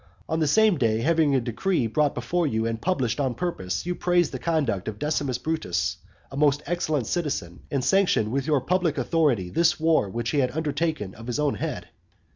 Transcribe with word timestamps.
And 0.21 0.27
on 0.29 0.39
the 0.39 0.47
same 0.47 0.79
day, 0.79 1.01
having 1.01 1.35
a 1.35 1.39
decree 1.39 1.85
brought 1.85 2.15
before 2.15 2.47
you 2.47 2.65
and 2.65 2.81
published 2.81 3.19
on 3.19 3.35
purpose, 3.35 3.85
you 3.85 3.93
praised 3.93 4.31
the 4.31 4.39
conduct 4.39 4.87
of 4.87 4.97
Decimus 4.97 5.37
Brutus, 5.37 5.97
a 6.31 6.35
most 6.35 6.63
excellent 6.65 7.05
citizen, 7.05 7.59
and 7.69 7.83
sanctioned 7.85 8.31
with 8.31 8.47
your 8.47 8.61
public 8.61 8.97
authority 8.97 9.51
this 9.51 9.79
war 9.79 10.09
which 10.09 10.31
he 10.31 10.39
had 10.39 10.57
undertaken 10.57 11.13
of 11.13 11.27
his 11.27 11.37
own 11.39 11.53
head. 11.53 11.89